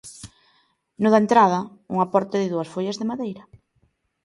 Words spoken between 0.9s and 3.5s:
No da entrada, unha porta de dúas follas de madeira.